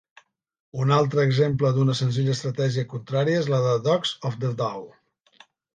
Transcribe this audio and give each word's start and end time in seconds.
Un 0.85 0.93
altre 0.95 1.25
exemple 1.31 1.71
d'una 1.75 1.97
senzilla 2.01 2.35
estratègia 2.39 2.89
contraria 2.97 3.45
és 3.47 3.53
la 3.55 3.63
de 3.69 3.79
Dogs 3.91 4.19
of 4.31 4.45
the 4.45 4.55
Dow. 4.65 4.87